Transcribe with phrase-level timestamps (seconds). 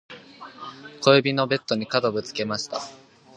[1.01, 2.79] 今朝ベッドの角に小指をぶつけました。